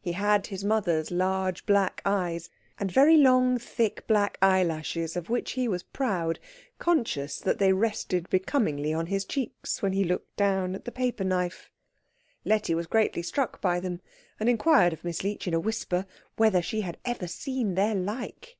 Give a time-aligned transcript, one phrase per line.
[0.00, 5.52] He had his mother's large black eyes, and very long thick black eyelashes of which
[5.52, 6.40] he was proud,
[6.80, 11.22] conscious that they rested becomingly on his cheeks when he looked down at the paper
[11.22, 11.70] knife.
[12.44, 14.00] Letty was greatly struck by them,
[14.40, 18.56] and inquired of Miss Leech in a whisper whether she had ever seen their like.